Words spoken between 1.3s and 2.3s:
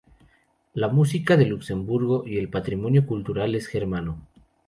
de Luxemburgo